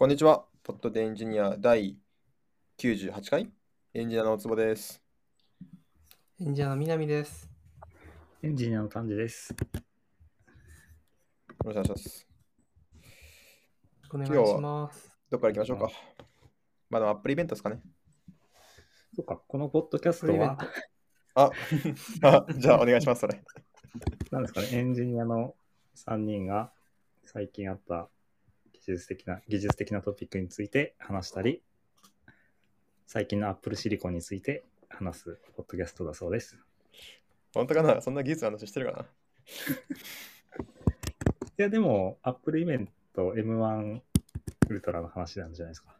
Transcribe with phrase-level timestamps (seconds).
[0.00, 0.46] こんにちは。
[0.62, 1.94] ポッドでエンジニア第
[2.78, 3.50] 98回
[3.92, 5.02] エンジニアのおつぼです。
[6.40, 7.50] エンジニアの南です。
[8.42, 9.50] エンジニアの丹治です。
[9.50, 9.56] よ
[11.66, 12.26] ろしくお願いします。
[14.14, 15.12] お願いします。
[15.30, 15.90] どっから行きましょうか？
[16.88, 17.82] まだアップルイベントですかね？
[19.14, 20.56] そっか、このポッドキャストは？
[21.34, 21.50] あ、
[22.24, 23.42] あじゃあお願いします、それ。
[24.30, 25.54] なんですかね、エンジニアの
[25.94, 26.72] 3人が
[27.26, 28.08] 最近あった
[28.86, 31.62] 技術的な技術的なトピックについて話したり、
[33.06, 36.58] 最近のアップルシリコンについて話すポッドキャストだそうです。
[37.52, 38.00] 本当かな？
[38.00, 39.06] そんな技術の話してるかな？
[41.58, 44.00] いや、でも、アップルイベント M1
[44.68, 45.94] ウルトラの話なんじゃないですか。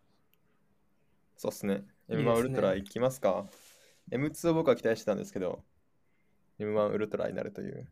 [1.37, 1.75] そうっすね。
[2.09, 3.47] いいですね M1 ウルトラ行きますか
[4.11, 5.63] ？M2 を僕は期待してたんですけど、
[6.59, 7.91] M1 ウルトラになるという。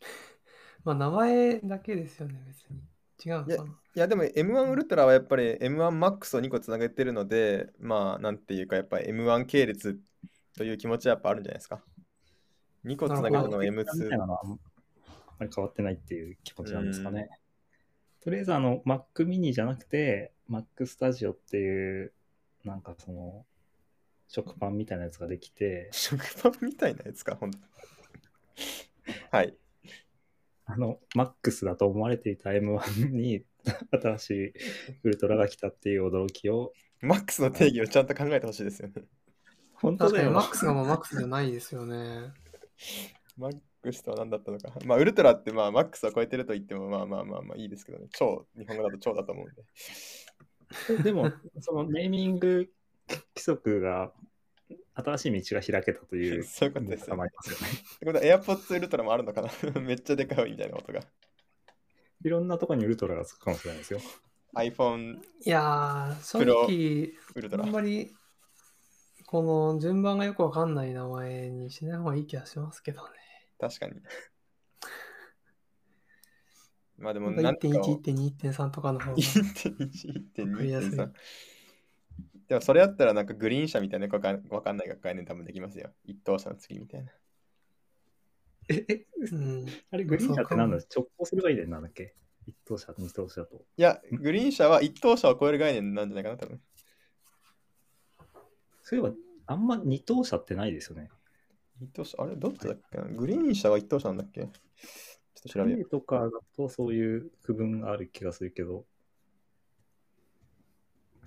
[0.84, 2.82] まあ、名前だけですよね、別に。
[3.24, 9.98] 違うのかないや、でも M1 ウルトラはやっぱり M1MAX を2個つなげてるので、まあ、なんていうか、やっぱり M1 系列
[10.56, 11.82] という気持ちはやっぱあるんじゃないですか。
[12.84, 14.08] 2個つなげるのはみたい M2。
[14.10, 17.28] なのはあんまり変わってないっていう気持ちなんですかね。
[18.20, 22.12] とりあえずあの Mac mini じゃなくて Mac Studio っていう
[22.64, 23.44] なんかその
[24.28, 27.58] 食パンみたいなやつができて 食パンみたいなやつか、ほんと。
[29.30, 29.56] はい。
[30.70, 33.42] あの MAX だと思われていた M1 に
[33.90, 34.46] 新しい
[35.02, 39.02] ウルトラが来たっていう驚きを MAX の定義をちゃんと考えてほしいですよね。
[39.72, 42.32] 本当だよマックスがもうマックスじゃないですよね。
[43.38, 44.72] MAX とは何だったのか。
[44.84, 48.08] まあ、ウルトラってまあ MAX を超えてると言ってもまあまあまあまあいいですけどね。
[48.12, 49.46] 超、日本語だと超だと思う
[50.92, 51.02] んで。
[51.02, 52.68] でもそのネーミング
[53.08, 54.12] 規則が
[55.02, 59.50] 新しい道が開けたという そういうことですよねもありますよねってことは AirPods ウルトラもあるのかな？
[59.80, 61.00] めっちゃでかいみたいな音が。
[62.24, 64.00] いろんなところにウルトラがつくかもしれないですよ
[64.56, 67.70] iPhone いやー、正直、ウルトラあん。
[67.70, 68.12] まり、
[69.26, 73.14] この順番がよくわかんない名前にしない方がいい気がしますけどね。
[73.60, 74.00] 確かに。
[76.96, 79.16] まあでもなんかなんか1.1、1.2、1.3とかの方が。
[79.16, 81.12] 1.1、わかりやすい1.2、1.3。
[82.48, 85.90] でもそれやったらなんかグリーン車みたいなわかんわかんない概念多分できますよ。
[86.04, 87.12] 一等車の次みたいな。
[88.70, 89.66] ええうん。
[89.90, 92.14] あれグリーン車って何だ直行する概念なんだっけ？
[92.46, 96.60] 一等車二等車といや、グリーン車は一等車を超える概念なんじゃないかな、多分。
[98.82, 99.14] そういえば
[99.44, 101.10] あんま二等車ってないですよね
[101.82, 103.04] 一等車、あれどっちだっけな？
[103.04, 104.40] グリーン車は一等車なんだっけ？
[104.40, 104.52] ちょっ
[105.42, 108.86] と調べよ船とかだとそういう区分がある気がするけどう。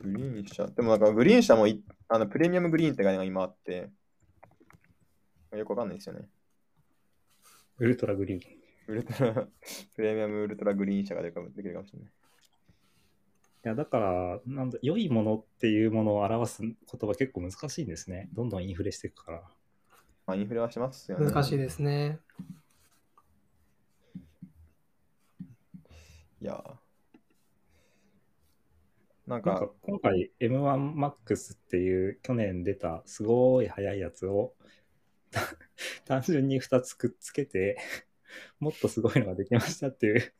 [0.02, 0.68] グリーン車。
[0.68, 3.90] でもなんかグリーン車もいあのプレミアムグリーンって概念が今あって、
[5.56, 6.28] よくわかんないですよね。
[7.78, 8.42] ウルトラグリーン
[8.88, 9.48] ウルトラ、
[9.96, 12.12] プレミアムウルトラグリーン車ができるかもできるかもしれない。
[13.64, 19.44] いやだからなんだ良いものっていうものを表す言葉結構難しいんですねどんどんインフレしていくから
[20.26, 21.26] まあ、インフレはしますよね。
[21.26, 22.20] 難しいですね。
[26.42, 26.91] いやー。
[29.32, 34.54] なんかか、今回 M1MAX っていう去年出たすごい速いやつを
[36.06, 37.78] 単純に2つくっつけて
[38.60, 40.34] もっとすごいのができましたっていう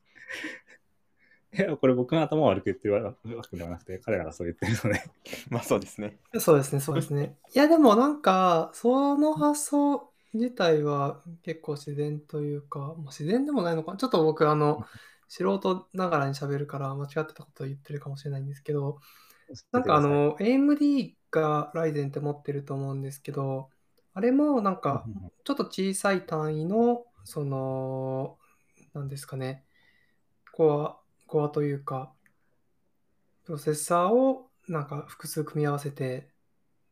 [1.56, 3.16] いやこれ僕が頭悪く言ってるわ
[3.50, 5.02] けではなくて彼らがそう言ってるので
[5.50, 6.20] まあそうですね。
[6.38, 7.38] そうですね、そうですね。
[7.56, 13.98] いや、でもなんか、その発想自体は結構自然というか、まあ自然でもないのかな。
[13.98, 14.86] ちょっと僕、あの、
[15.34, 19.00] 素人ながらに喋るから間違ってたことを言ってるかもしれないんですけど、
[19.72, 23.70] なんかあの、AMD がライゼンって持ってると思うんですけど、
[24.14, 25.06] あれもなんか、
[25.46, 28.40] ちょっと小さい単位の、その、
[28.94, 29.64] なんですかね、
[30.52, 32.12] コア、コアというか、
[33.46, 36.28] プロセッサーをなんか複数組み合わせて、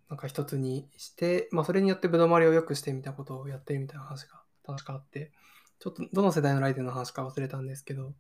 [0.08, 5.34] なんか一つにして、まあそれによってぶどまりを良くしてみたいなことをやってるみたいな話が確かあって、
[5.80, 8.14] ちょっとどの世代のライデンの話か忘れたんですけど、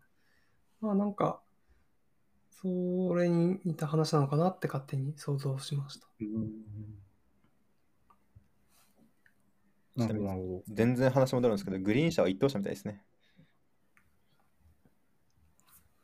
[0.81, 1.41] まあなんか、
[2.61, 6.07] それに似た話なのかなって勝手に想像しました。
[6.19, 6.49] うん
[9.95, 13.03] なるほどなるほど全然話戻るんですけど、グリーン車は一等車みたいですね。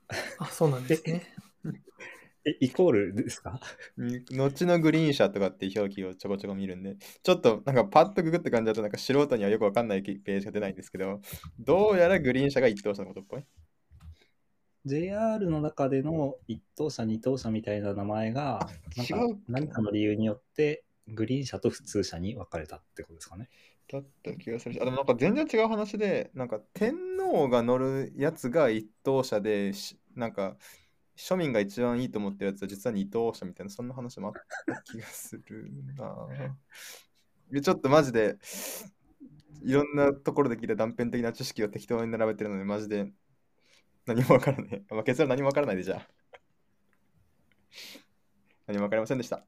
[0.40, 1.34] あ、そうなんですね。
[2.48, 3.60] えイコールですか？
[3.98, 11.22] うん後のグリーン車とかっていう表記をちょこちょこ見るんで、ちょっとなんかパッとググって感じだとなんか素人にはよくわかんないページが出ないんですけど、
[11.58, 13.46] どうやらグリーン車が一等車のことっぽい。
[14.86, 23.50] JR の中での一等車二等車みたいな名前がなんか何かの理由によってグリーン車と普通車に分かれたってことですかね
[23.92, 30.56] だった気がするし、あ、でもなんか全然違う話で、なんか天皇が乗るやつが一等車で、しなんか
[31.18, 34.34] 庶民が一番いいと思ってるやつは実は二等車みたいな、そんな話もあっ
[34.66, 36.28] た気がするな。
[37.52, 38.38] でちょっとマジで、
[39.64, 43.12] いろんなところで聞いた断片的な知識を適当に並べてるので、マジで
[44.06, 44.86] 何もわからない。
[44.90, 46.08] まあ、結論何もわからないでじゃあ。
[48.68, 49.46] 何もわかりませんでした。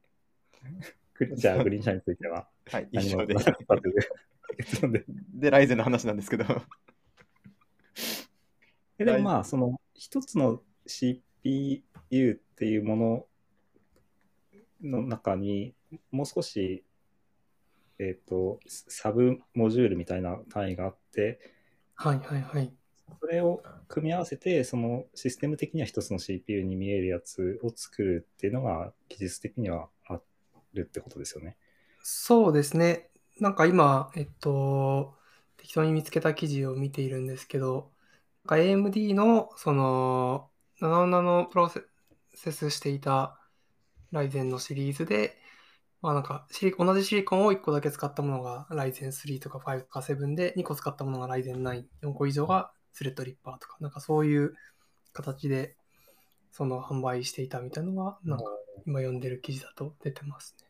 [1.34, 3.44] じゃあ、 グリーン車についてははい、以上でで。
[5.34, 6.44] で、ライゼンの話なんですけど。
[8.98, 13.26] えでもまあ、その一つの CPU っていうもの
[14.82, 15.74] の中に
[16.10, 16.84] もう少し、
[17.98, 21.40] えっ、と、サブモジュールみたいな単位があって、
[21.94, 22.72] はいはいはい。
[23.20, 30.20] それを組み合わせて、そのシステム的には一つの CPU に見えるやつを作るっていうのが技術的にはあ
[30.74, 31.56] るってことですよね。
[32.02, 33.10] そうですね。
[33.40, 35.14] なんか今、えっと、
[35.56, 37.92] 適当に見つけた記事を見ているんですけど、
[38.44, 40.48] なんか AMD のその
[40.80, 43.38] 7ナノプロセスしていた
[44.10, 45.36] ライゼンのシリーズで、
[46.00, 54.56] まあなんかシリ同じシリコンを1個だけ使ったものがライゼン3とか5とか7で、2個使ったものがライゼン9、4個以上がスレッドリッパーとか、なんかそういう
[55.12, 55.76] 形で
[56.50, 58.44] その販売していたみたいなのが、なんか
[58.88, 60.66] 今読んでる記事だと出てますね。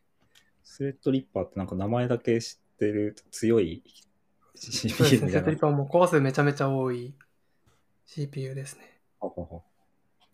[0.62, 3.82] スレッドリッパーってなんか名前だけ知ってる強い
[4.54, 5.26] そうで CPU すね。
[5.28, 5.56] みたいなセトリ。
[5.56, 7.14] パーもコア数めちゃめちゃ多い
[8.04, 9.00] CPU ですね。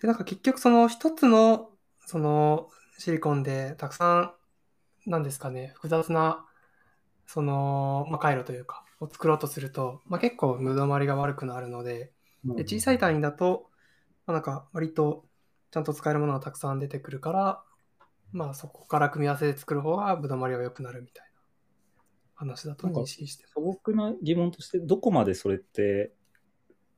[0.01, 1.71] で、なんか結局その一つの
[2.07, 4.35] そのシリコンでたくさ
[5.07, 6.45] ん、なんですかね、複雑な
[7.29, 12.13] その、まあ、回路というか、を作ろうとすると、まあ、結構ムーまりが悪くなるので、
[12.45, 13.71] で小さい単位だと、
[14.27, 15.25] まあ、なんか割と
[15.71, 17.63] ちゃんと使えるものがたくさん出てくるから、
[18.33, 21.41] まあそこから組み合わせで作る方が無駄まりは良くなるみたいな
[22.35, 23.53] 話だと認識してます。
[23.55, 26.13] 素朴な疑問として、どこまでそれって、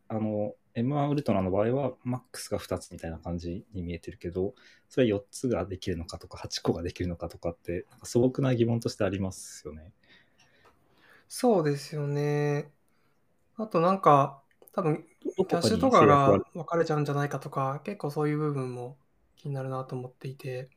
[0.09, 4.55] あの、M1 ウルトラの場合は、マックスが2つみたいな感じに見えてるけど、
[4.89, 9.93] それ4つができるのかとか、8個ができるのかとかって、なんか素朴な疑問としてありますよね。
[11.29, 12.71] そうですよね。
[13.57, 14.43] あとなんか、
[14.73, 18.97] 多分キャッシュとか制約はが分かれちゃうんじゃないかとか、結構そういう部分も
[19.37, 20.71] 気になるなと思っていて、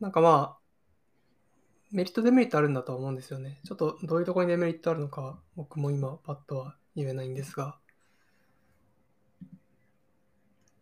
[0.00, 0.64] なんかまあ、
[1.90, 3.60] メリットデメリットあるんだとは思うんですよね。
[3.64, 7.78] ちょっとどういうところにデメリットあるのか、僕も今パッとは言えないんですが、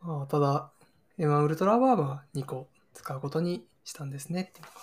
[0.01, 0.73] まあ、ただ、
[1.19, 4.81] M1 ウルトラはまあ2個使うことにしたんですねっていうのが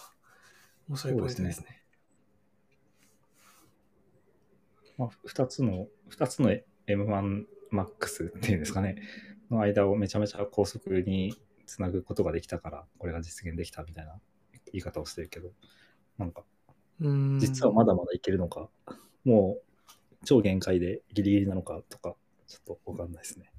[0.89, 1.83] 面白いポイントですね。
[4.99, 6.51] まあ、2つの、2つの
[6.85, 8.97] M1 マックスっていうんですかね、
[9.49, 11.33] の間をめちゃめちゃ高速に
[11.65, 14.19] つなぐことができたから、これが実現できたみたいな
[14.73, 15.51] 言い方をしてるけど、
[16.17, 16.43] なんか、
[16.99, 18.69] うーん実はまだまだいけるのか、
[19.23, 22.15] もう超限界でギリギリなのかとか、
[22.47, 23.53] ちょっとわかんないですね。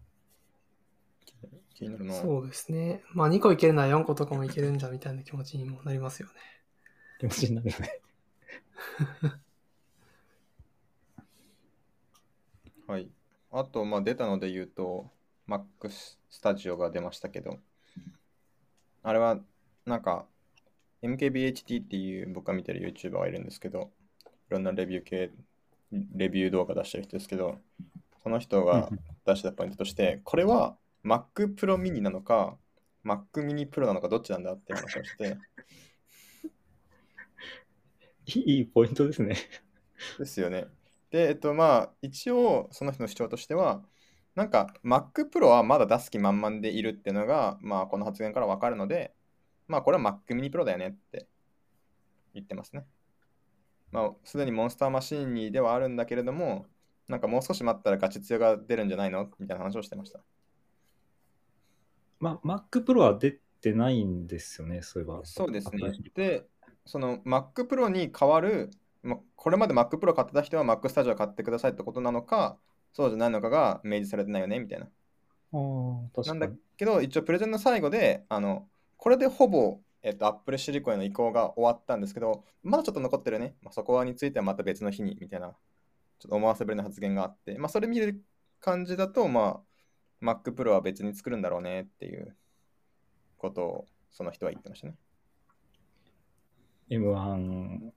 [1.75, 2.13] 気になるな。
[2.13, 3.03] そうですね。
[3.15, 6.35] まあ2個いけるなら4個とかもいけるんじゃみたいな気持ちにもなりますよね。
[7.19, 8.01] 気持ちになるよね。
[12.91, 13.09] はい。
[13.53, 15.13] あと、まあ、出たので言うと、
[15.47, 15.63] Mac
[16.29, 17.61] Studio が出ましたけど、
[19.05, 19.39] あれは、
[19.87, 20.27] なんか、
[21.01, 23.93] MKBHT っていう僕が見てる YouTuber がいるんですけど、
[24.25, 25.31] いろんなレビュー系、
[26.17, 27.61] レビュー動画出してる人ですけど、
[28.25, 28.89] その人が
[29.25, 32.57] 出したポイントとして、これは Mac Pro mini なのか、
[33.05, 35.37] Mac mini Pro なのかどっちなんだって話をして、
[38.35, 39.37] いいポイントですね。
[40.19, 40.67] ですよね。
[41.11, 43.85] で、えっと、まあ、一応、その人の主張としては、
[44.35, 49.15] なんか、Mac Pro はまだ出す気満々でいるっていうのが、まあ、この発言からわかるので、
[49.67, 51.27] まあ、これは Mac mini Pro だよねって
[52.35, 52.87] 言ってますね。
[53.91, 56.67] まあ、すでにモンスターマシーンにではあるんだけれども、
[57.09, 60.21] なんかもう少し待ったらガチ強が出るんじゃないのみたいな話をしてました。
[62.21, 65.21] まあ、Mac Pro は出てないんですよね、そういえば。
[65.25, 65.93] そうですね。
[66.15, 66.47] で、
[66.87, 68.71] その Mac Pro に代わる、
[69.03, 72.59] まあ、これまで Mac Pro 買ってた人は Mac Studio 買ってくださいってことなのか、
[72.93, 74.87] そうじゃないのかが明示されてないよねみたいな。
[74.87, 74.89] あ
[75.53, 76.49] あ、確なんだ。
[76.77, 83.55] けど、一応プレゼンの最後で、あのこれでほぼ、えっと、Apple シリコンへの移行が終わったんですけど、まだちょっと残ってるね。
[83.63, 85.49] まあ、そこについてはまた別の日にみたいな、
[86.19, 88.23] ちょっと思わせぶりな発言があって、まあ、それ見る
[88.61, 89.61] 感じだと、ま
[90.23, 92.37] あ、Mac Pro は別に作るんだろうねっていう
[93.39, 94.95] ことをその人は言ってましたね。
[96.91, 97.93] M1 う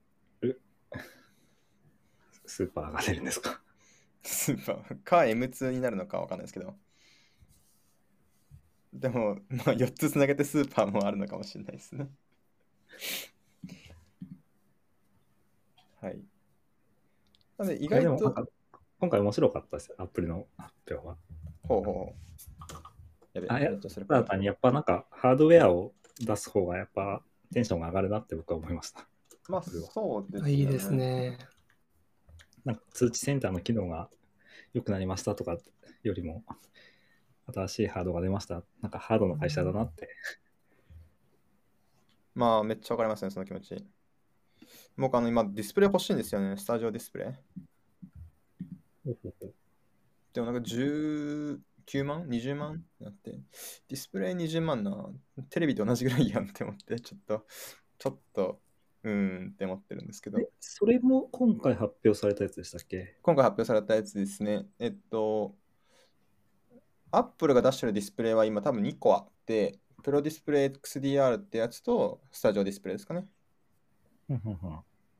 [2.46, 3.60] スーパーが出るんですか？
[4.22, 6.74] スーパーか M2 になるのかわかんないですけど。
[8.92, 12.08] でも、まあ、4つつなげてスーパーもあるのかもしれないですね。
[16.00, 16.20] はい。
[17.58, 18.34] なので、意外と、
[19.00, 21.16] 今回面白かったですよ、Apple の発表は。
[21.64, 22.14] ほうほうほ
[23.32, 27.22] やべ、あいやめっちゃそれ新たにやっぱなんかハードウェアを出す方がやっぱ
[27.52, 29.08] テンションが上がるなって僕は思いました。
[29.48, 30.90] まあ、そうですあいいです。
[30.92, 31.38] ね。
[32.64, 34.08] なんか通知センターの機能が
[34.72, 35.58] 良くなりましたとか
[36.02, 36.42] よりも、
[37.52, 38.62] 新しいハードが出ました。
[38.80, 40.08] なんかハードの会社だなって。
[42.34, 43.84] まあ、めっちゃわかりますね、その気持ち。
[44.96, 47.38] 僕、あの、今、ディスプレイ欲しいんですよね、スタジオディスプレ
[49.06, 49.14] イ。
[50.32, 51.60] でもなんか19
[52.04, 52.84] 万 ?20 万？
[52.98, 55.10] なって、ディスプレイ20万な、
[55.50, 57.46] テレビと同じぐらいやんって思って、ちょっと、
[57.98, 58.60] ちょっと、
[59.04, 63.16] うーんって思ってるんですけどえ、それも今回発表されたやつでしたっけ？
[63.22, 65.54] 今回発表されたやつですね、えっと、
[67.10, 73.26] アップルが出してるディスプレイは今多分2個あって、プロディスプレイ XDR ってやつと、スタジオディスプレイですかね。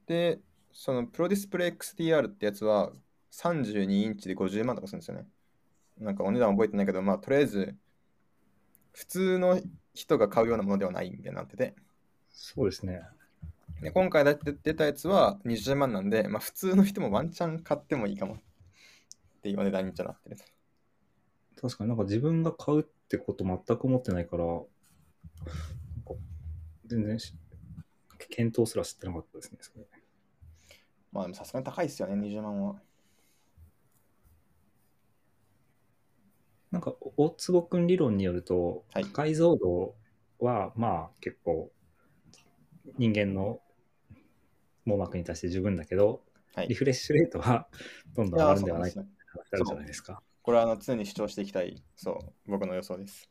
[0.07, 0.41] で、
[0.73, 2.93] そのプロディスプレイ XDR ってやつは
[3.31, 5.27] 32インチで50万とかするんですよね。
[5.99, 7.77] なんかお値段覚えてないけど、まあとりあえず
[8.93, 9.61] 普通の
[9.95, 11.75] 人が買うようなものではないみたいになってて。
[12.31, 13.03] そうですね。
[13.85, 18.39] で今回出出たやつは20万なんで、まあ普通の人もワンチャン買ってもいいかもっ
[19.43, 20.37] ていうお値段にちゃなってる。
[21.61, 24.45] 確かになんか自分が買うってこと全く思ってないから、
[26.87, 27.35] 全然し
[28.31, 29.85] 検討すら知ってなかったですね。
[31.13, 32.77] まあでもさすがに高いですよね、20万は。
[36.71, 39.95] なんか大坪君理論によると、はい解像度
[40.39, 41.71] はまあ結構
[42.97, 43.61] 人間の
[44.85, 46.23] 網膜に対して十分だけど、
[46.55, 47.67] はいリフレッシュレートは
[48.15, 50.23] どんどん上がるんではないかって話あるじゃないですか。
[50.43, 52.13] これはあの常に主張していきたい、そ
[52.47, 53.29] う、僕の予想です。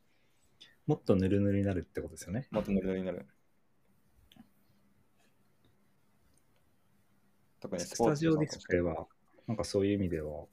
[0.87, 2.47] もっとぬるぬるになるってことですよね。
[2.51, 3.25] もっとノリノリになる。
[7.61, 9.07] 特にスタジオディスプレイは、
[9.47, 10.45] なんかそういう意味では、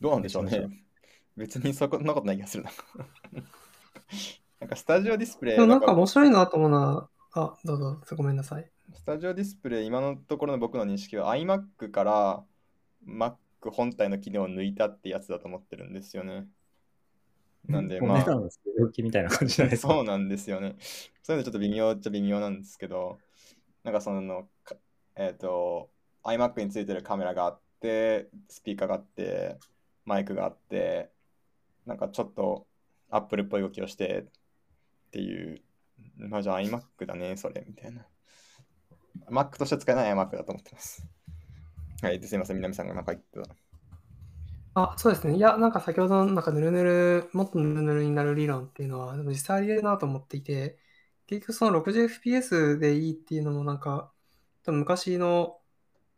[0.00, 0.84] どうなんでしょうね。
[1.36, 2.70] 別にそんなことない気がするな。
[4.60, 8.70] なんかスタジオディスプレイ、なんかなんか面白いなと思うのは、あ、どうぞ、ごめんなさい。
[8.94, 12.44] スタジオディスプレイ、今のところの僕の認識は iMac から
[13.06, 13.34] Mac
[13.70, 16.46] 本体の機能を抜いたってやつだと思ってるんですよね。
[17.66, 19.92] なんで、まあお値段の据え置きみたいな感じじゃないですか。
[19.92, 20.76] そうなんですよね。
[21.22, 23.18] そういうのちょっと微妙っちゃ微妙なんですけど、
[23.82, 24.76] なんかその、か
[25.16, 25.90] えっ、と、
[26.22, 29.58] iMac についてるカメラがあって、スピーカーがあって、
[30.04, 31.10] マイクがあって、
[31.84, 32.66] なんかちょっと
[33.10, 35.62] Apple っぽい動きをしてっていう、
[36.16, 38.06] まあじゃあ iMac だね、それ、みたいな。
[39.30, 41.06] Mac として使えない iMac だと思ってます。
[42.02, 43.54] はい、すいません、南さんがなんか言ってた。
[44.74, 45.36] あ、そうですね。
[45.36, 50.78] いや、なんか先ほどのなんかぬるぬる、もっとぬるぬるになる理論っていうのは、でも実際あり得るなと思っていて、
[51.26, 54.12] 結局その 60fps でいいっていうのもなんか、
[54.64, 55.58] 多分昔の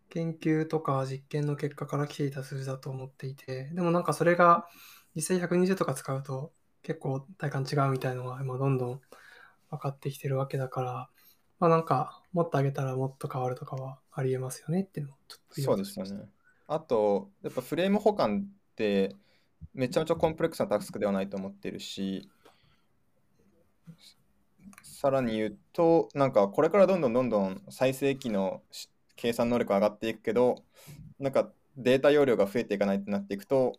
[0.09, 4.67] 研究とか実験の結果から来ていた数字だと思っていて、でもなんかそれが
[5.15, 9.01] 実際120とか使うと結構体感違うみたいなのが今どんどん
[9.71, 11.11] 分かってきてるわけだから、
[11.59, 15.77] まあなんかもっと上げたらもっと変わるとかはありえますよねっていうのをちょっとそう。
[15.79, 16.29] ですよね。
[16.69, 19.17] あと、やっぱフレーム保管って
[19.73, 22.29] めちゃめちゃコンプレックスなタスクではないと思ってるし、
[24.83, 28.61] さらに言うと、なんかこれからどんどんどんどん再生機の
[29.17, 30.57] 計算能力上がっていくけど、
[31.19, 33.79] なんかデータ容量が増えていかないってなっていくと、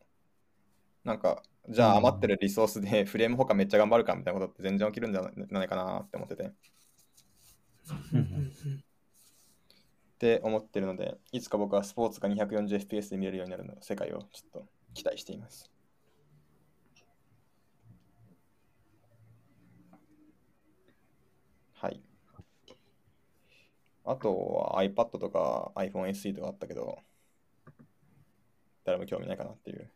[1.03, 5.21] なんかじゃあ余ってるリソースでフレーム保管めっちゃ頑張るかみたいなことって全然起きるんじゃ
[5.51, 6.51] ないかなって思ってて。
[7.95, 7.97] っ
[10.19, 15.69] て思ってるので、いつか僕はスポーツが 240fps で見れるようになるの世界をちょっと期待しています。
[21.75, 22.01] はい。
[24.03, 26.97] あとは iPad とか iPhone SE とかあったけど、
[28.83, 29.91] 誰も興味ないかなっていう。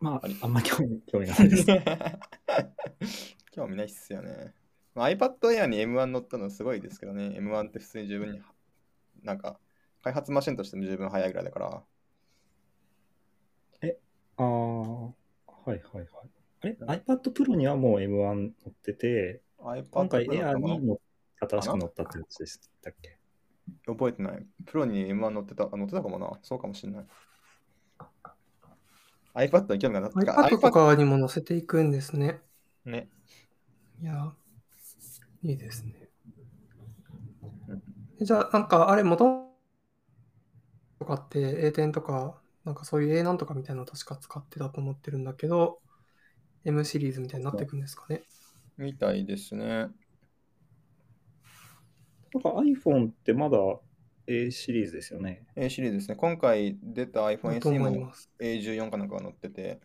[0.00, 1.66] まああんま興味興味がないです。
[3.52, 4.54] 興味ないっすよね。
[4.94, 7.36] まあ iPad Air に M1 乗ったのすごいですけどね。
[7.38, 8.42] M1 って普通に十分に、
[9.22, 9.58] なんか、
[10.02, 11.84] 開発マシンとしても十分早いぐらいだから。
[14.40, 15.12] ああ、は
[15.66, 16.08] いはいはい。
[16.60, 21.00] あれ ?iPad Pro にはもう M1 乗ってて、iPad 今回 Air に乗
[21.40, 23.18] 新しく乗ったってやつでしたっけ？
[23.86, 24.46] 覚えてない。
[24.64, 26.38] プロに M1 乗ってた、あ乗ってたかもな。
[26.42, 27.06] そうかもしれない。
[29.34, 30.18] iPad に興味がなった。
[30.20, 32.40] iPad とかにも載せていくんですね。
[32.84, 33.08] ね。
[34.00, 34.32] いや、
[35.42, 35.94] いいですね
[37.68, 37.82] うん。
[38.24, 39.48] じゃあ、なんか、あれ、元
[40.98, 45.80] とかって A 点とか、なんかそういう A なんとかみたいなの確か使ってたと思ってるんだけど、
[46.64, 48.22] M シリーズみたいになっていくんですかね。
[48.76, 49.66] みたいですね。
[49.66, 49.86] な
[52.40, 53.58] んか iPhone ってまだ
[54.26, 55.46] A シリーズですよね。
[55.56, 56.16] A シリーズですね。
[56.16, 58.30] 今回出た iPhone SE も思います。
[58.40, 59.80] A14 かなんかが載ってて、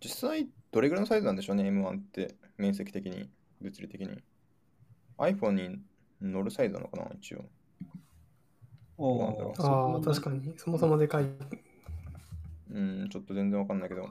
[0.00, 3.30] 実際、どれぐらいのサイズなんでしょうね、M1 って、面積的に、
[3.60, 4.22] 物理的に。
[5.18, 5.80] iPhone に
[6.20, 7.44] 乗るサイズなのかな、一応。
[8.98, 10.54] ああ、確かに。
[10.56, 11.24] そもそもでかい。
[12.70, 14.08] うん、ちょっと全然わかんないけど。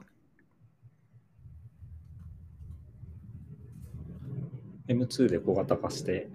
[4.88, 6.30] M2 で小型化して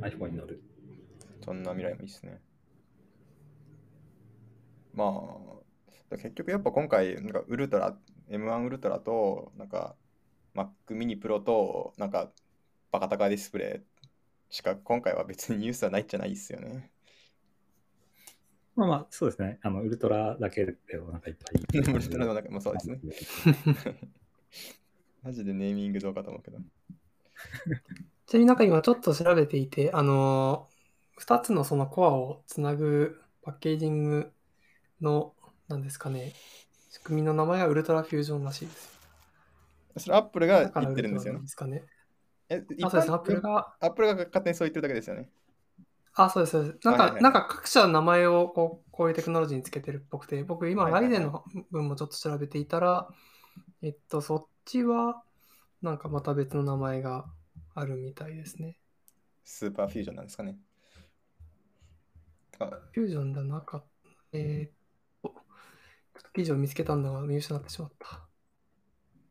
[0.00, 0.62] iPhone に乗る。
[1.44, 2.40] そんな未来もいいですね。
[4.94, 5.04] ま
[6.10, 7.96] あ、結局やっぱ今回、なんかウルトラ、
[8.30, 9.96] M1 ウルトラと、なんか
[10.54, 12.30] Mac mini Pro と、なんか
[12.90, 13.92] バカ高ディスプレイ
[14.52, 16.90] しか今回は別にニュースはないんじゃないですよね。
[18.76, 19.58] まあまあ、そうですね。
[19.62, 21.80] あの、ウルトラだけでもなんかいっぱい。
[21.80, 23.00] ウルトラの中もそうですね。
[25.24, 26.58] マジでネーミングどうかと思うけど。
[28.26, 34.32] ちなみになんか今ちょっと調べていて、あのー、2つのそのコアをつなぐパッケージング
[35.00, 35.34] の、
[35.68, 36.34] なんですかね、
[36.90, 38.91] 仕組みの名前は UltraFusion らしいです。
[39.96, 41.40] それアップルが言ってるんですよね。
[41.40, 41.84] ですかね。
[42.48, 43.12] え、あ、そうです。
[43.12, 45.30] Apple が、アップルが勝手にそう言ってるだけですよね。
[46.14, 46.52] あ、そうです。
[46.52, 53.08] そうですなんか、はいはいはいなんか各社の名前をこうこういうテクノロジーにつけてるっぽくて、僕今、 Ryzen の分もちょっと調べていたら、
[53.82, 55.22] えっと、そっちは、
[55.80, 57.26] なんかまた別の名前が
[57.74, 58.78] あるみたいですね。
[59.44, 60.58] Super Fusion なんですかね。
[62.58, 63.86] あフュージョンじゃなかった。
[64.32, 64.82] えーっと
[66.34, 68.28] 記事を見つけたんだが見失ってしまった。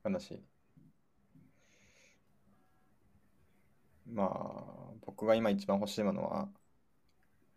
[0.09, 0.50] 悲しい。
[4.11, 6.49] まあ、僕が今一番欲しいものは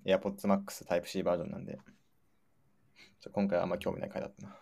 [0.06, 1.78] AirPods Max Type-C バージョンなんで、
[3.20, 4.56] ちょ今回はあんま興味ない回だったな。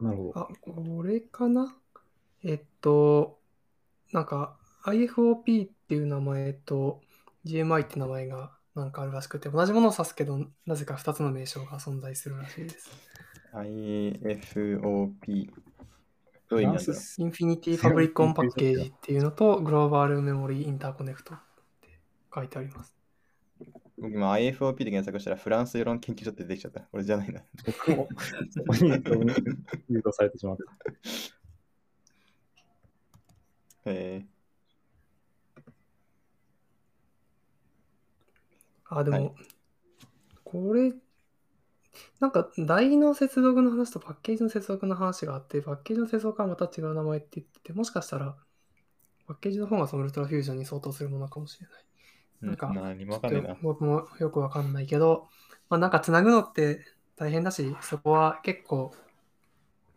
[0.00, 0.38] なるほど。
[0.38, 1.76] あ、これかな？
[2.44, 3.40] えっと、
[4.12, 7.00] なんか IFOP っていう名前と
[7.46, 12.90] GMI って名前がなんかあるらしくて、同じものを指すけど、なぜか2つの名称が存在するらしいです。
[13.54, 15.50] IFOP。
[16.48, 21.38] どういう意味なんだ Infinity Fabric On-Package っていうのと、 Global Memory Interconnect っ
[21.80, 21.98] て
[22.34, 22.94] 書いてあります。
[23.96, 26.82] 僕今 IFOP で検索したらフランス世論研究所って出てきちゃった。
[26.92, 27.42] 俺じゃないな。
[27.64, 28.08] 僕も。
[28.50, 28.90] そこに
[29.88, 30.64] 誘導されてしまった。
[33.86, 34.26] え
[38.88, 39.34] あ、でも、はい
[40.44, 40.92] これ、
[42.20, 48.36] なんか台の接続の話とパッケージの接続の話があって、パッケージの接続はまた違う名前って言ってて、もしかしたら、
[49.26, 51.84] パッケージの方がそのウルトラフュージョンに相当するものかもしれない。
[52.42, 52.72] ー、なんか。
[53.62, 55.28] 僕もよくわかんないけど、
[55.68, 56.84] まあ、なんかつなぐのって
[57.16, 58.92] 大変だし、そこは結構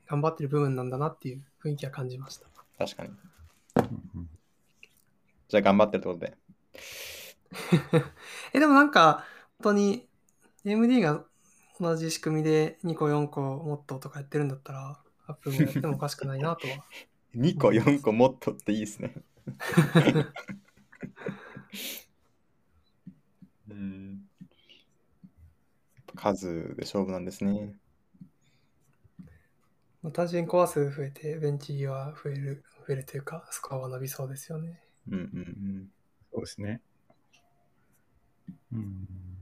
[0.07, 2.47] 頑張ってる部分なんだなっていう雰囲気は感じました。
[2.77, 3.09] 確かに。
[5.49, 6.37] じゃあ頑張ってるってことで。
[8.53, 9.25] え、でもなんか、
[9.59, 10.07] 本当に
[10.65, 11.25] AMD が
[11.79, 16.83] 同じ仕組みで2個4個もっととかやってるんだったら、アップルもやってもおかしくないなとは。
[17.35, 19.13] 2個、4個もっとっていいですね。
[23.69, 24.27] うん。
[26.15, 27.75] 数で勝負なんですね。
[30.01, 34.81] まあ単純にコア数増えて、ベンチは増える、増えるというか、スコアは伸びそうですよね。
[35.09, 35.91] うんうんうん。
[36.31, 36.81] そうですね。
[38.73, 39.36] うん。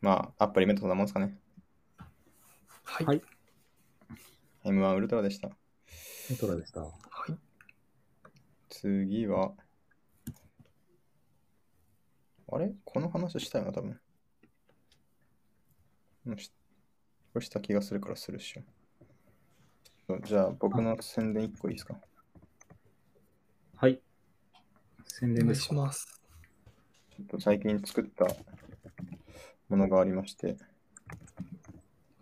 [0.00, 1.36] まあ、アップルイベントそんなもんですかね。
[2.84, 3.06] はい。
[3.06, 3.22] はい
[4.64, 5.48] M1 ウルトラでした。
[6.28, 6.82] メトラでした。
[6.82, 6.90] は
[7.28, 7.34] い
[8.68, 9.52] 次は、
[12.52, 12.72] あれ？
[12.84, 13.98] この話したよな、多分。
[16.26, 16.52] うんし
[17.32, 20.18] これした気がするからするっしょ。
[20.24, 21.94] じゃあ、僕の宣伝1個いいですか？
[23.76, 24.00] はい。
[25.06, 25.66] 宣お願い伝ですか？
[25.68, 26.20] します。
[27.16, 28.26] ちょっと最近作った
[29.70, 30.56] ものがありまして、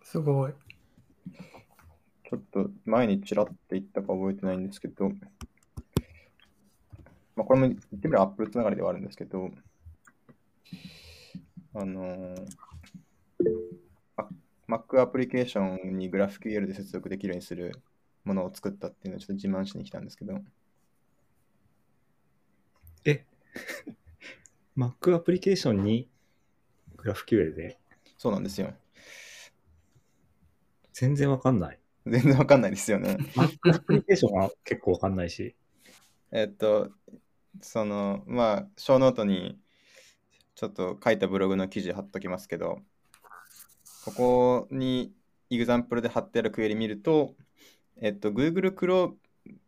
[0.02, 0.52] すごい。
[2.30, 5.08] ちょっと前にちらって言ったか覚えてないんですけど、
[7.34, 9.50] まあ、これも言ってみれば Apple つながりではあるんですけど、
[11.74, 12.46] あのー、
[14.18, 14.28] あ
[14.68, 17.72] Mac アプリケーションに GraphQL で接続できるようにする
[18.24, 20.38] ものを作ったっていうのをちょっと自慢しに来たんですけど、
[23.06, 23.24] え？
[24.76, 26.08] Mac アプリケーションに
[27.02, 27.78] GraphQL で
[28.16, 28.74] そうなんですよ。
[30.92, 31.78] 全然わかんない。
[32.06, 33.16] 全然わかんないですよね。
[33.36, 35.54] アプリケーションは結構わかんないし。
[36.32, 36.90] えっと、
[37.60, 39.58] その、まあ、 show note に
[40.54, 42.80] ちょっと書いたブログの記事貼っときますけど、
[44.04, 45.12] ここに
[45.50, 47.34] example で貼ってあるクエリ見ると、
[48.00, 49.14] えっと、Google Chrome、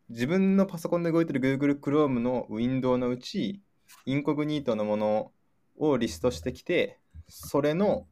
[0.08, 3.60] 自分のパソコンで動いてる Google Chrome のウィンドウのうち、
[4.06, 5.32] インコグニートのもの
[5.76, 6.99] をリストしてきて、
[7.30, 8.06] それの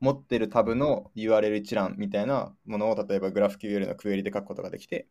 [0.00, 5.06] 持ってるタブの URL 一覧みたいなものを例えば GraphQL のクエリで書くことができて、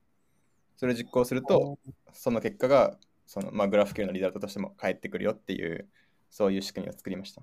[0.76, 1.78] それを実行すると、
[2.14, 5.88] その結果がその、まあ、GraphQL のリザルトとしても返ってくるよっていう、
[6.30, 7.42] そういう仕組みを作りました。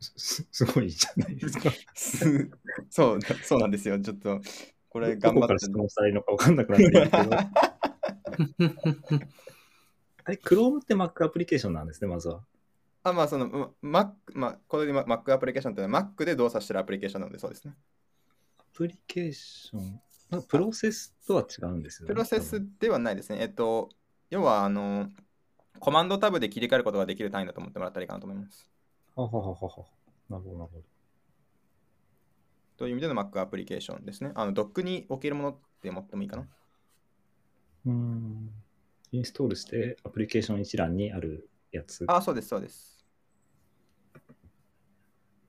[0.00, 1.70] すすごいじゃないですか。
[1.94, 2.50] す
[2.90, 4.00] そう、そうなんですよ。
[4.00, 4.40] ちょっと、
[4.88, 5.70] これど頑張ってこから質。
[5.70, 7.16] 問したらいいのか分かんなくなってるんですけ
[9.18, 9.22] ど。
[10.24, 12.44] あれ、Chrome って Mac アプリケーションなんですね、まずは。
[13.02, 17.74] あ、まあ、その、ま Mac、まあ、これで Mac アプリケーションっていうのは Mac で動作してるアプリケーションなので、そうですね。
[18.58, 20.00] アプリケーション？
[20.30, 22.14] なんかプロセスとは違うんですよね。
[22.14, 23.38] プロセスではないですね。
[23.40, 23.90] えっと、
[24.30, 25.10] 要は、あの、
[25.78, 28.68] コマンドタブで切り替えることができる単位だと思ってもらったらいいかなと思います。
[29.16, 29.84] ははははは。
[30.30, 30.84] なるほど、なるほど。
[32.78, 34.30] という意味での Mac アプリケーションですね。
[34.34, 36.46] あの、ドックに置けるものって思ってもいいかな。
[37.86, 38.50] うーん。
[39.12, 42.04] インストールしてアプリケーション一覧にあるやつ。
[42.08, 43.04] あ、そうです、そうです。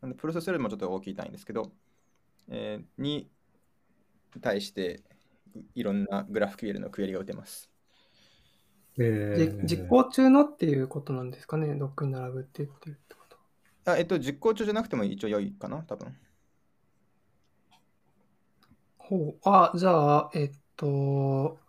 [0.01, 1.71] なんでプロセスよりもちょっと大きい単位ですけど、
[2.49, 3.29] えーに
[4.41, 5.01] 対して
[5.75, 7.69] いろんな GraphQL のクエリが打てます。
[8.99, 13.37] えじ実行中のっていうことなんですかね、ドックに並ぶって言ってるってこと。
[13.85, 16.15] あえっと、実行中じゃなくても一応良いかな、多分。
[18.97, 19.39] ほう。
[19.43, 21.59] あ、じゃあ、えっと、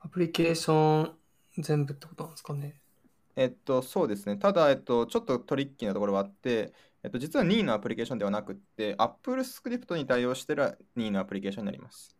[0.00, 1.19] アプリケーション
[1.62, 2.80] 全部ってことなんですかね。
[3.36, 4.36] えっと、そうですね。
[4.36, 12.16] ただ、えっと、ちょっとトリッキーなところはあって、えっと、実は任意のアプリケーションではなくって、Apple Script に対応してる任意のアプリケーションになります。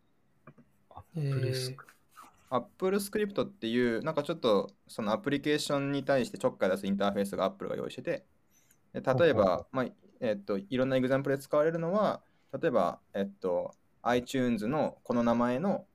[2.51, 8.25] Apple Script っていう、なんかちょっとそのアプリケーションに対してちょっかい出すインターフェースが Apple が用意してて、
[8.93, 9.87] で例えば、まあ
[10.21, 12.23] えっと、いろんなエグザンプルで使われるのは、
[12.59, 13.73] 例えば、えっと、
[14.03, 15.87] iTunes のこの名前の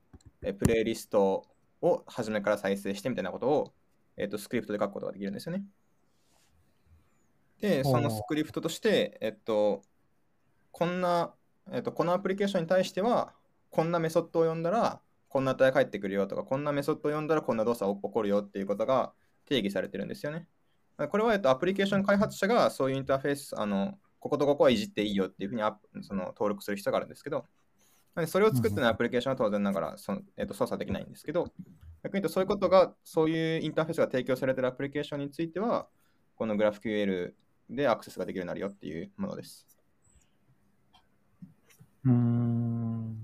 [0.47, 1.47] えプレイリスト
[1.85, 3.73] を初めから再生してみたいなことを、
[4.17, 5.63] えっと、スクリプトで書くことができるんですよね。
[7.61, 9.81] で、そのスクリプトとして、えっと、
[10.71, 11.33] こんな、
[11.71, 13.33] えっと、このアプリケーションに対しては、
[13.69, 19.13] こんなメソッドを呼んだら、こんな値返ってくるよとか、こんなメソッドを呼んだらこんな動作が起こるよっていうことが
[19.45, 20.47] 定義されてるんですよね。
[21.09, 25.61] これは、えっと、アプリケーション開発者がそういうインターフェース、あの、こことここはいじっていいよっていうふうに
[26.03, 27.45] その登録する必要があるんですけど、
[28.21, 31.51] でそれを作ってないアプリケーションは当然ながらその、えっと、操作できないんですけど、
[32.03, 35.87] 逆に言うとそういうことが、そういうインターフェースが提供されているアプリケーションについては、
[36.35, 37.33] この GraphQL
[37.69, 39.67] でアクセスができるようになるよっていうものです。
[42.05, 43.17] うーん。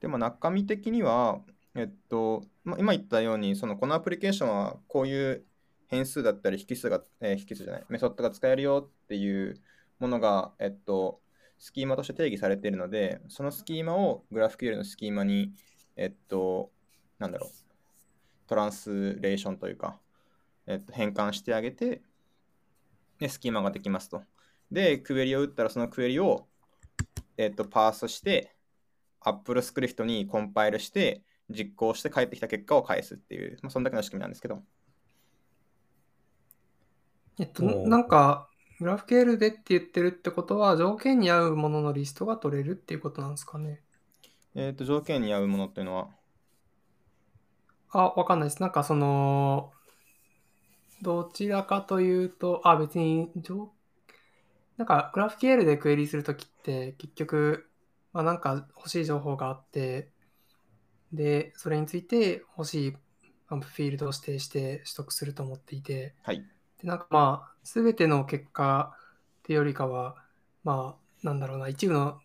[0.00, 1.40] でも中身的には、
[1.74, 5.44] えっと、ま、今言ったように、そのこのアプリケーションはこういう
[5.86, 9.60] 変数だったり引数が、えー引数じゃない、メソッドが使えるよっていう
[9.98, 11.20] ものが、えっと、
[11.62, 15.52] スキーマとして定義されているので、そのスキーマを GraphQL のスキーマに、
[15.94, 16.72] えっと、
[17.20, 17.50] なんだろう、
[18.48, 20.00] トランスレーションというか、
[20.66, 22.02] えっと、変換してあげて、
[23.20, 24.24] で、スキーマができますと。
[24.72, 26.48] で、クエリを打ったら、そのクエリを、
[27.36, 28.56] えっと、パースして、
[29.20, 34.64] Apple Script にコンパイルして、実行して帰ってきた結果を返すっていう、まあ、そんだけの仕組みなんですけど。
[37.38, 38.48] えっと、なんか、
[38.82, 43.80] グラフ QL でって言ってるってことは、条件に合うもののリストが取れるっていうことなんですかね。
[44.54, 46.08] えっと、条件に合うものっていうのは、
[47.90, 48.60] あ、わかんないです。
[48.60, 49.72] なんかその、
[51.02, 53.72] どちらかというと、あ、別に、条
[54.76, 57.68] なんか、グラフ QL でクエリするときって、結局、
[58.12, 60.10] まあ、なんか欲しい情報があって、
[61.12, 62.90] で、それについて欲しい
[63.48, 66.42] フィールドを指定して取得すると思っていて、はい。
[66.82, 68.96] で、なんかまあ、すべての結果
[69.40, 70.16] っていうよりかは、
[70.64, 72.20] まあ、なんだろうな、一部の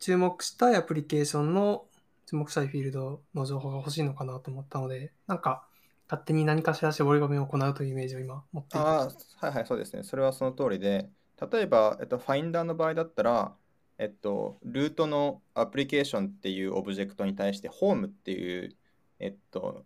[0.00, 1.86] 注目したいアプリケーションの
[2.26, 5.66] 注目したいフィールドの情報が欲しいのかなと思ったので、なんか、
[6.08, 10.02] 勝手に何かしら絞り込みを行うというイメージを今持っていまあ、はいはい、そうですね。
[10.02, 11.10] それはその通りで、
[11.52, 13.54] 例えば、えっと、Finder の場合だったら、
[13.98, 18.74] えっと、ルートのアプリケーションっていうオブジェクトに対して、Home っていう、
[19.18, 19.84] えっと、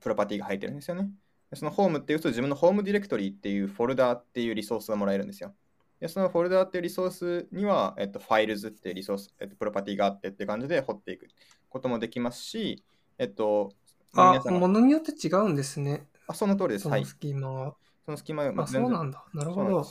[0.00, 1.10] プロパティが入ってるんですよね。
[1.54, 5.54] でその Home っていうと、自分のホームディレクトリっていうフォルダーっていうリソースがもらえるんですよ。
[6.00, 11.28] で、そのフォルダーっていうリソースには、えっと、Files っていうリソース、えっと、プロパティがあってって感じで掘っていく
[11.68, 12.82] こともできますし、
[13.18, 13.72] えっと、
[14.14, 14.32] た。
[14.32, 16.06] あ、ものによって違うんですね。
[16.26, 16.88] あ、その通りです。
[16.88, 17.04] はい。
[17.04, 17.74] そのスキーマは。
[18.04, 19.24] そのスキーマはあ、そうなんだ。
[19.32, 19.86] なるほど。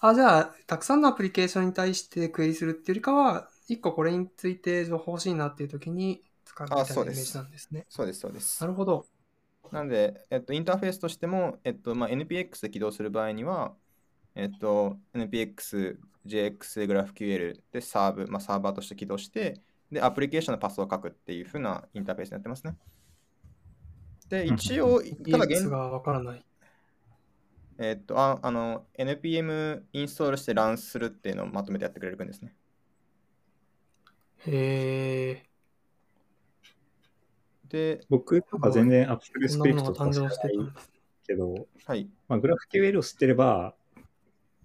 [0.00, 7.86] あ、じゃあ、たくさんのアプリケーションに対してクエリするっていうよりかは、一個これについて情報欲しいなっていう時に使うみたいなイメージなんですね。
[7.88, 8.66] そうです、そうですな。
[8.66, 9.06] るほど。
[9.72, 13.74] なので、えっと、インターフェースとしても、えっとまあ、NPX で起動する場合には、
[14.34, 22.76] えっと、NPX、JX、GraphQL でサーブ、まあ、サーバーとして起動して、で、アプリケーションのパスを書くっていう風なインターフェースになってますね。
[24.28, 25.00] で、一応、
[25.30, 26.44] ただ現がわからない。
[27.78, 32.54] えっと、ああの、NPM インストールしてランするっていうのをまとめてやってくれるんですね。
[34.46, 35.45] へえ。
[37.68, 40.36] で、僕とか全然 Apple Script とか知らない。
[41.26, 42.08] けど、はい。
[42.28, 43.74] まあ、GraphQL を知ってれば、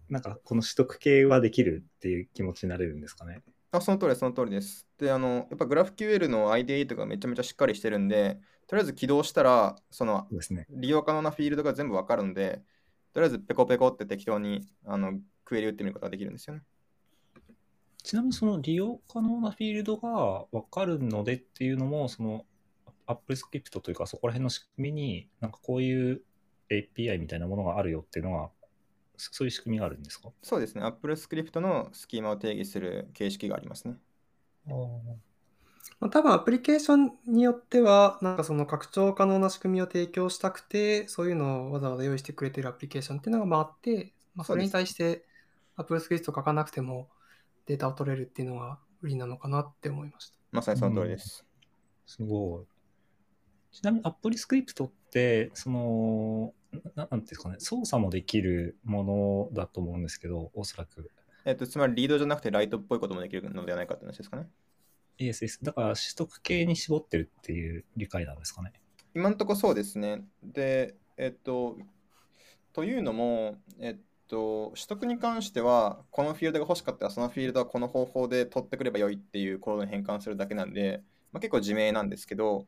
[0.10, 3.42] なんかこの取得系はできるっていう気持ちになれるんですかね。
[3.72, 4.88] あ、その通りです、その通りです。
[4.98, 10.68] で、あの、やっぱ GraphQL の IDE とかめちゃめちゃしっかりしてるんで、とりあえず起動したら、そのね。
[10.70, 12.62] 利用可能なフィールドが全部わかるんで、
[13.14, 16.64] とりあえずペコペコって適当にあのクエリ打ってみることができるんですよね。
[18.04, 22.46] ちなみにその利用可能なフィールドが分かるのでっていうのも、その
[23.12, 26.22] Apple Script というかそこら辺の仕組みに、なんかこういう
[26.70, 28.50] API みたいなものがあるよっていうのが、
[29.18, 30.30] そそういう仕組みがあるんですか？
[30.42, 30.84] そうですね。
[30.84, 33.96] Apple Script のスキーマを定義する形式がありますね。
[36.00, 45.26] まあ、多分アプリケーションによっては、なんかその拡張可能な仕組みを提供したくて、そういうのをわざわざ用意してくれてるアプリケーションっていうのがまああって、まあ、それに対して
[45.76, 47.10] Apple Script を書かなくても
[47.66, 50.38] データを取れるっていうのが売りなのかなって思いました。
[50.52, 51.46] まさにその通りです。
[52.06, 52.66] すごい。
[53.72, 56.54] ちなみに Apple Script って、その、
[56.96, 61.12] ななんていうんですかね、操作もできるものだと思うんですけど、おそらく。
[61.46, 64.48] えっと、つまりリードじゃなくてライトっぽいこともできるのではないかって話ですかね
[65.18, 65.64] ？ESS。
[65.64, 68.74] だから取得系に絞ってるっていう理解なんですかね？
[69.14, 70.24] 今のところそうですね。
[70.44, 71.78] で、えっと、
[72.74, 82.66] というのも、えっと、取得に関しては、このフィールドが欲しかったら、そのフィールドはこの方法で取ってくればよいっていうコードに変換するだけなんで、まあ、結構自明なんですけど、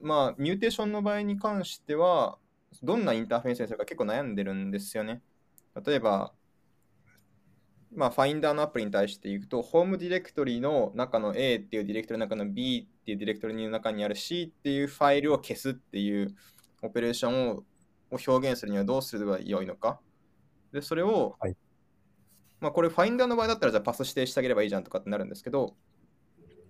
[0.00, 2.38] まあ、 mutation の場合に関しては、
[2.82, 5.22] どんなインターフェースにするか結構悩んでるんですよね。
[5.86, 6.32] 例えば、
[7.94, 16.34] まあ、ファインダーのアプリに対して言うと、ホームディレクトリの中の A っていうディレクトリの中の B っていうディレクトリの中にある C っていうファイルを消すっていう
[16.80, 17.64] オペレーションを
[18.12, 20.00] を表現するにはどうすればよいのか。
[20.72, 21.56] で、それを、はい
[22.60, 25.74] まあ、これファインダーの場合だったらじゃあパス指定してあげればいいじゃんとかってなるんですけど、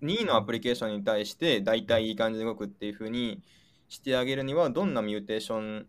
[0.03, 3.43] 任意のアプリケーションに対して大体いい感じで動くっていう風に
[3.88, 5.87] してあげるにはどんな mutation、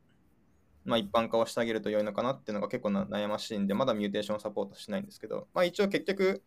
[0.85, 6.43] まあ、一般化をしてあげると良いのかなっていうのが結構な悩ましいんでまだ mutation をサポートしないんですけど、まあ、一応結局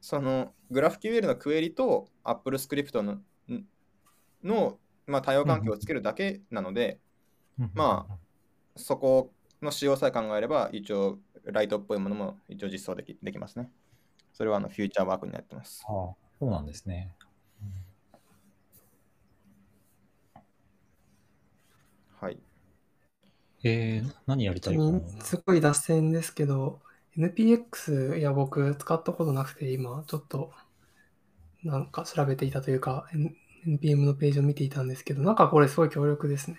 [0.00, 3.18] その GraphQL のクエリと AppleScript の
[4.42, 7.00] の、まあ、対応関係をつけるだけなので、
[7.74, 8.16] まあ
[8.76, 13.70] そこの仕様さえ考えれば一応ライトっぽいものも一応実装できできますね。
[14.32, 15.82] それはあのフューチャーワークになってます。
[15.88, 17.14] ああ、そうなんですね。
[22.20, 22.38] はい。
[23.64, 25.24] えー、何やりたいかな？
[25.24, 26.80] すごい脱線ですけど、
[27.16, 30.52] NPX、いや、僕使ったことなくて、今、ちょっと、
[31.64, 33.34] なんか調べていたというか、N-
[33.66, 36.58] NPM のページを見ていたんですけど、なんかこれすごい強力ですね。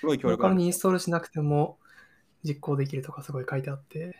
[0.00, 1.78] すごい強ローカルにインストールしなくても
[2.44, 4.16] 実行できるとかすごい書いてあって、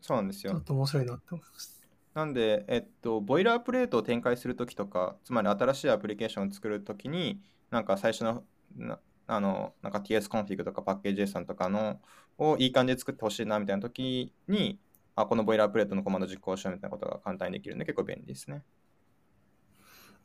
[0.00, 0.64] そうなんですよちょっ。
[0.64, 1.77] と面白いなって思いました。
[2.18, 8.44] なんで、えっと、ボイラープレートを展開するときとか、つまり新しいアプリケーションを作るときに、なんか最初の
[8.76, 12.00] なあのなんか tsconfig とかパッケージ JSON とかの
[12.36, 14.80] をいい感じで作ってほしいなみたいなときに、
[15.14, 18.64] あ、このボイラープレートのコマンド実行しようみたいなことが簡単にできるんで結構便利ですね。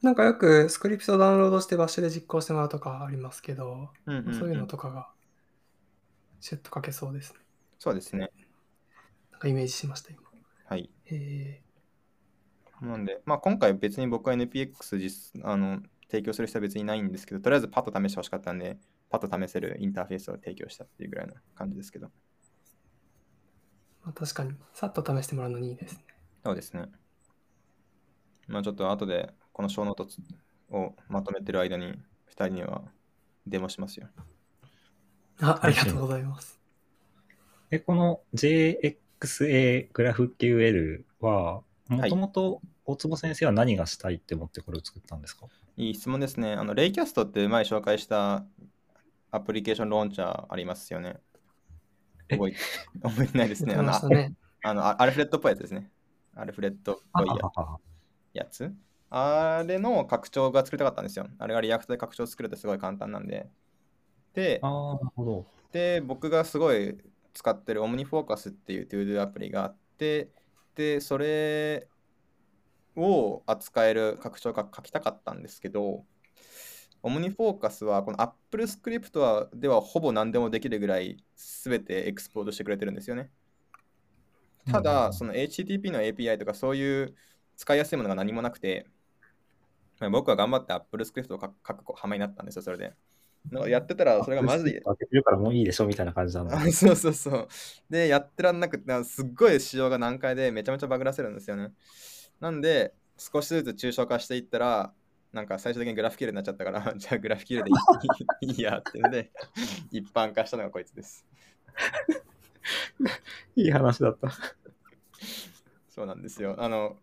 [0.01, 5.09] なんかよくスクリプトをダウンロードしてバッシュで実行してもらうとかありますけど、うんうんうんそういうのとかが
[6.41, 7.39] シュッと書けそうですね。
[7.77, 8.31] そうですね。
[9.31, 10.23] なんかイメージしました、今。
[10.65, 10.89] はい。
[11.05, 11.61] え
[12.83, 18.77] なんで、まあ、今回別に僕は NPX 実あの提供する人は別にいないんですけど、とりあえずパッと試してほしかったんで、
[19.09, 22.07] パッと試せるインターフェースを提供したっていうぐらいの感じですけど。
[22.07, 22.09] ー
[24.03, 26.05] まあ、確かに、さっと試してもらうのにいいですね。
[26.43, 26.89] そうですね。
[28.47, 30.07] まあちょっと後でこの show note
[30.69, 31.97] をまとめてる間に2
[32.31, 32.81] 人には
[33.47, 34.07] デモしますよ。
[35.39, 36.59] あありがとうございます。
[37.71, 46.53] え、この JXA GraphQL は、もともと大坪先生は何がしたいって思ってこれを作ったんですか、いい質問ですね。
[46.53, 48.45] あの、 Raycast って前紹介した
[49.31, 51.17] アプリケーションローンチャーありますよね。
[52.29, 52.35] え？
[52.37, 52.55] 覚え
[53.01, 53.73] 覚えてないですね。
[53.75, 54.35] あのましたね。
[54.63, 55.91] あ の、あアルフレッドっぽいやつですね。
[56.35, 57.27] アルフレッドっぽい
[58.33, 58.73] やつ？
[59.09, 61.27] あれの拡張が作りたかったんですよ。
[61.37, 63.47] あれが Reactで拡張作るってすごい簡単なんで。
[64.33, 65.45] で、あー、なるほど。
[65.71, 66.97] で、僕がすごい
[67.33, 70.31] 使ってる OmniFocus っていう ToDo アプリがあって、
[70.75, 71.87] で、それ
[72.95, 76.05] を扱える拡張が書きたかったんですけど、
[77.03, 83.29] OmniFocus はこの AppleScript はではほぼ何でもできるぐらい全てエクスポートしてくれてるんですよね。
[84.71, 87.15] たうんだ、その HTTP の API とかそういう
[87.57, 88.87] 使いやすいものが何もなくて、
[89.99, 92.93] まあ僕は頑張って AppleScript を書く書く羽目になったんですよ、それで。
[93.67, 94.81] やってたら、それがマジで。
[94.81, 96.57] 開けてるからもういいでしょみたいな感じなんだ。
[96.57, 97.47] あそうそうそう。
[97.89, 101.73] で、やってらんなくて、すっごい仕様が難解でめちゃめちゃバグらせるんですよね。
[102.43, 104.93] なんで、少しずつ抽象化していったら、
[105.31, 107.69] なんか最終的にグラフ QL になっちゃったから、 じゃあグラフ QL で
[108.41, 109.31] いい いいやっていうので、
[109.91, 111.25] 一般化したのがこいつです。
[113.55, 114.29] いい話だった。
[115.87, 116.57] そうなんですよ。
[116.59, 116.97] あの、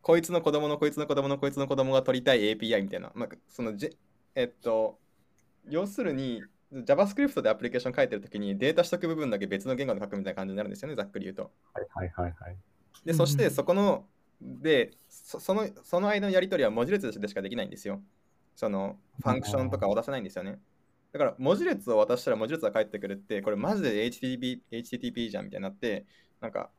[0.00, 3.12] こいつの子供のこいつの子供のこいつの子供が取りたい API みたいな。
[3.14, 3.94] まあ、その、じ
[4.34, 4.98] えっと、
[5.68, 11.52] 要するに、JavaScript でアプリケーション書いてるときにデータ取得部分だけ別の言語で書くみたいな感じになるんですよね、ざっくり言うと。
[11.74, 12.56] はいはいはいはい。
[13.04, 14.06] で、そしてそこの、
[14.40, 18.02] で、そそのその間のやり取りは文字列でしかできないんですよ。
[18.54, 20.58] その、ファンクションとか渡せないんですよね。
[21.12, 26.06] だから、文字列を渡したら文字列が返ってくるって、これマジで HTTP, HTTP じゃんみたいになって、
[26.40, 26.70] なんか、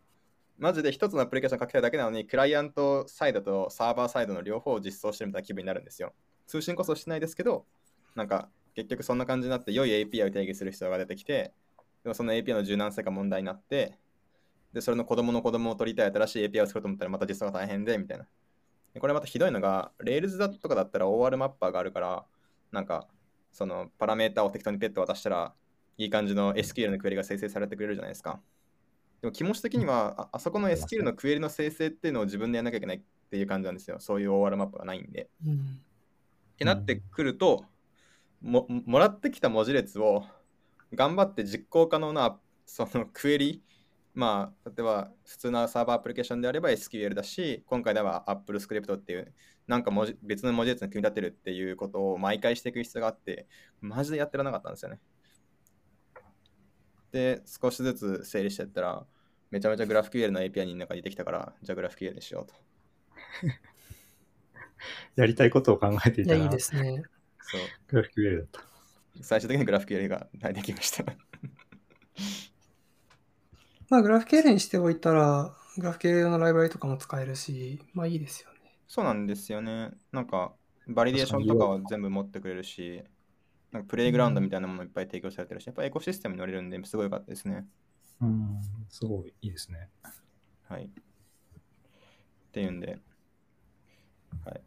[0.57, 6.13] マジで一つのアプリケーション書きたいだけなのに、クライアントサイドとサーバーサイドの両方を実装してるみたいな気分になるんですよ。
[6.47, 7.65] 通信こそしてないですけど、
[8.15, 11.53] なんか、結局そんな感じになって、良い API を定義する必要が出てきて、
[12.03, 13.97] でもその API の柔軟性が問題になって、
[14.73, 18.25] で、それの子供の子供を取りたい新しい API を作ろうと思ったらまた実装が大変で、みたいな。
[18.93, 22.25] でこれまたひどいのが、Rails だとかだったら OR マッパーがあるから、
[22.71, 23.07] なんか、
[23.51, 25.53] そのパラメータを適当にペット渡したら、
[25.97, 28.41] いい感じの SQL のクエリが生成されてくれるじゃないですか。
[29.21, 33.97] でも気持ち的には、ああそこの SQL のクエリの生成っていうのを自分でやらなきゃいけないっていう感じなんですよ。
[33.99, 35.29] そういう OR マップがないんで。
[35.45, 35.53] うん。
[35.53, 37.65] ってなってくると、
[38.41, 40.25] ももらってきた文字列を
[40.93, 43.61] 頑張って実行可能なそのクエリ、
[44.13, 49.33] まあ、例えば普通のサーバーアプリケーションであれば SQL だし、今回では Apple Script っていう、
[49.67, 53.47] なんか文字別の文字列に組み立てるっていうことを毎回していく必要があって、
[53.79, 54.99] マジでやってらなかったんですよね。
[57.11, 59.05] で、少しずつ整理していったら、
[59.49, 62.53] めちゃめちゃ GraphQL の API になんか出てきたから、じゃあ GraphQL にしようと。
[65.15, 67.03] やりたいことを考えていたら、いいですね。
[67.41, 67.61] そう。
[67.87, 68.61] グラフ QL だった。
[69.21, 71.03] 最終的に GraphQL がはいできました。
[73.91, 78.79] まあ、グラフ QL にしておいたら、グラフ QL のライブラリとかも使えるし、まあいいですよね。
[78.87, 79.91] そうなんですよね。
[80.13, 80.53] なんか、
[80.87, 83.03] バリデーションとかは全部持ってくれるし、
[83.69, 87.67] なんかプレイグラウンドみたいなものいっぱい提供されてるし、やっぱエコシステムに乗れるんで、すごい良かったですね。
[88.21, 89.89] うん、すごいいいですね。
[90.69, 90.85] はい。
[90.85, 90.89] っ
[92.53, 92.97] ていうんで、
[94.45, 94.61] はい。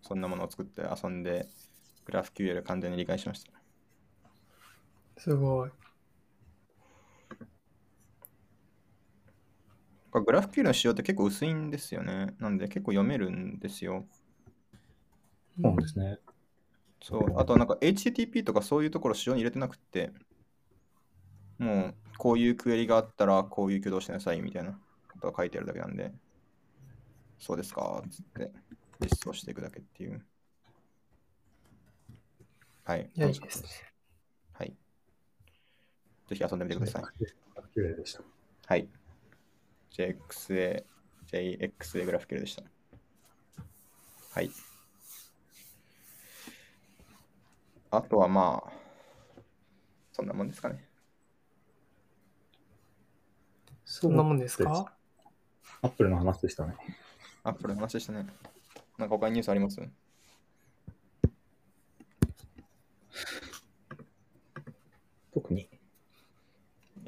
[0.00, 1.48] そんなものを作って遊んで、
[2.06, 3.52] グラフ QL 完全に理解しました。
[5.18, 5.70] すごい。
[5.70, 7.46] これ
[10.20, 12.34] グラフ QL の仕様って結構薄いんですよね。
[12.38, 14.06] なんで結構読めるんですよ。
[15.60, 16.18] そうですね。
[17.02, 20.12] そう、あとなんか HTTP とかそういうところ仕様に入れてなくって、
[21.58, 24.72] もうこういうクエリがあったらこういう挙動してなさいみたいな
[25.12, 26.12] ことが書いてあるだけなんで、
[27.38, 28.52] そうですかっつって
[29.00, 30.24] 実装していくだけっていう。
[32.84, 33.10] はい。
[33.14, 33.68] いや、いいですね。
[34.52, 34.76] はい。
[36.28, 37.02] ぜひ遊んでみてください。
[38.66, 38.88] はい。
[39.92, 40.84] JXA、
[41.30, 42.62] JXA グラフ QL でした。
[44.34, 44.50] はい。
[47.90, 48.72] あとはまあ、
[50.12, 50.88] そんなもんですかね。
[53.84, 54.92] そんなもんですか？
[55.82, 56.74] アップルの話でしたね。
[57.44, 58.26] アップルの話でしたね。
[58.96, 59.78] なんか他にニュースあります？
[65.34, 65.68] 特に。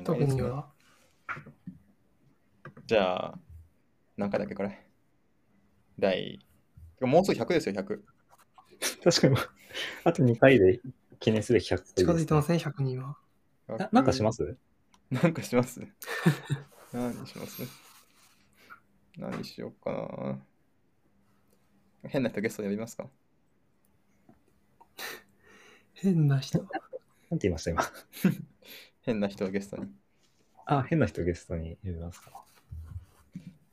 [0.05, 0.74] 特には？
[2.87, 3.39] じゃあ、
[4.17, 4.87] 何回だっけこれ？
[5.99, 6.39] 第、
[7.01, 8.01] もうすぐ100ですよ、100。
[9.03, 9.37] 確かに、
[10.05, 10.81] あと2回で
[11.21, 13.17] 記念すべき100回近づいてません、100人は。
[13.69, 14.57] ななんかします？
[15.11, 15.81] なんかします？
[16.93, 17.63] 何します？
[19.17, 19.93] 何しようか
[22.03, 22.09] な。
[22.11, 23.09] 変な人ゲスト呼びますか？
[25.95, 26.59] 変な人。
[26.59, 26.69] なん
[27.39, 27.83] て言いました今？
[29.03, 29.91] 変な人をゲストに。
[30.67, 32.45] あ、変な人ゲストに呼びますか。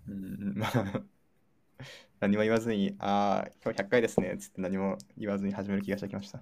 [0.08, 1.04] うん、まあ、
[2.20, 6.40] 何も言わずに、ああ、今日100回ですね、つって何も言わずに始める気がしてきました。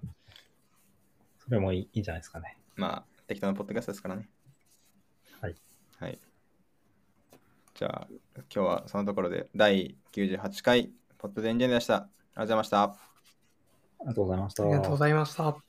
[1.39, 2.57] それもいいいいんじゃないですかね。
[2.75, 4.29] まあ、適当なポッドキャストですからね。
[5.41, 5.55] はい。
[5.99, 6.19] はい。
[7.73, 11.95] じゃあ、今日はそのところで第98回ポッドデンジェンでした。
[11.95, 12.83] ありがとうございました。
[12.83, 12.95] あ
[14.01, 14.63] りがとうございました。
[14.63, 15.68] ありがとうございました。